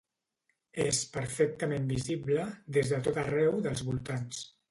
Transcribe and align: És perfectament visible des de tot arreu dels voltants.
És 0.85 1.01
perfectament 1.17 1.85
visible 1.91 2.47
des 2.79 2.89
de 2.95 3.01
tot 3.09 3.23
arreu 3.27 3.57
dels 3.67 3.87
voltants. 3.91 4.43